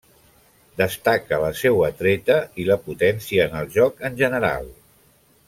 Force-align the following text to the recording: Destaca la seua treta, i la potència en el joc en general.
Destaca 0.81 1.39
la 1.43 1.51
seua 1.59 1.89
treta, 1.99 2.39
i 2.63 2.65
la 2.71 2.79
potència 2.87 3.47
en 3.51 3.55
el 3.61 3.71
joc 3.77 4.03
en 4.11 4.19
general. 4.25 4.69